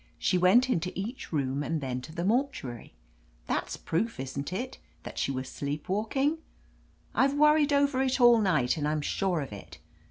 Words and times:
She 0.17 0.35
went 0.35 0.67
into 0.67 0.91
each 0.99 1.31
room 1.31 1.61
and 1.61 1.79
then 1.79 2.01
to 2.01 2.11
the 2.11 2.25
mortuary. 2.25 2.95
That's 3.45 3.77
proof, 3.77 4.19
isn't 4.19 4.51
it, 4.51 4.79
that 5.03 5.19
she 5.19 5.29
was 5.31 5.47
sleep 5.47 5.87
walk 5.87 6.15
ing? 6.15 6.39
I've 7.13 7.35
worried 7.35 7.71
over 7.71 8.01
it 8.01 8.19
all 8.19 8.41
night, 8.41 8.77
and 8.77 8.87
I'm 8.87 9.01
sure 9.01 9.41
of 9.41 9.53
it. 9.53 9.77